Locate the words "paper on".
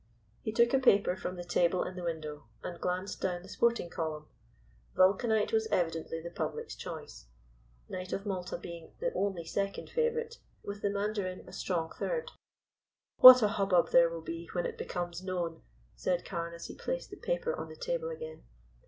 17.17-17.69